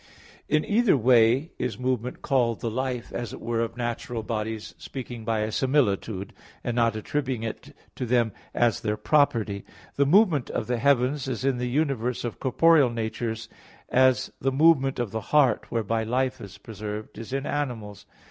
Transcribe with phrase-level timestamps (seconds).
[0.49, 5.23] In either way is movement called the life, as it were, of natural bodies, speaking
[5.23, 9.63] by a similitude, and not attributing it to them as their property.
[9.97, 13.47] The movement of the heavens is in the universe of corporeal natures
[13.89, 18.07] as the movement of the heart, whereby life is preserved, is in animals.